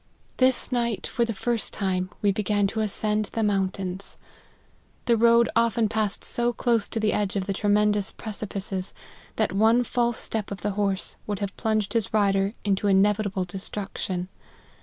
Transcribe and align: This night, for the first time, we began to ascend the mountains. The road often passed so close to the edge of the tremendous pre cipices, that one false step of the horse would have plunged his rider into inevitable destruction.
This 0.37 0.71
night, 0.71 1.05
for 1.05 1.25
the 1.25 1.31
first 1.35 1.73
time, 1.73 2.09
we 2.23 2.31
began 2.31 2.65
to 2.65 2.79
ascend 2.79 3.25
the 3.33 3.43
mountains. 3.43 4.17
The 5.05 5.15
road 5.15 5.47
often 5.55 5.87
passed 5.89 6.23
so 6.23 6.51
close 6.53 6.87
to 6.87 6.99
the 6.99 7.13
edge 7.13 7.35
of 7.35 7.45
the 7.45 7.53
tremendous 7.53 8.11
pre 8.11 8.31
cipices, 8.31 8.93
that 9.35 9.53
one 9.53 9.83
false 9.83 10.17
step 10.17 10.49
of 10.49 10.61
the 10.61 10.71
horse 10.71 11.17
would 11.27 11.37
have 11.37 11.55
plunged 11.55 11.93
his 11.93 12.11
rider 12.15 12.55
into 12.65 12.87
inevitable 12.87 13.45
destruction. 13.45 14.27